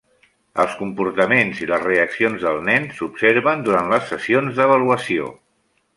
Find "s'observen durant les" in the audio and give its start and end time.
3.01-4.09